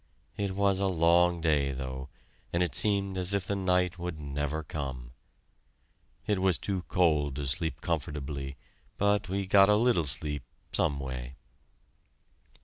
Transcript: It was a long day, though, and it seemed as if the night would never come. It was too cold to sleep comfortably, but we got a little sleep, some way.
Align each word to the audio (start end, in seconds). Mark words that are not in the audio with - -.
It 0.35 0.55
was 0.55 0.79
a 0.79 0.87
long 0.87 1.41
day, 1.41 1.71
though, 1.73 2.09
and 2.51 2.63
it 2.63 2.73
seemed 2.73 3.19
as 3.19 3.35
if 3.35 3.45
the 3.45 3.55
night 3.55 3.99
would 3.99 4.19
never 4.19 4.63
come. 4.63 5.11
It 6.25 6.41
was 6.41 6.57
too 6.57 6.81
cold 6.87 7.35
to 7.35 7.45
sleep 7.45 7.81
comfortably, 7.81 8.57
but 8.97 9.29
we 9.29 9.45
got 9.45 9.69
a 9.69 9.75
little 9.75 10.05
sleep, 10.07 10.41
some 10.71 10.97
way. 10.99 11.35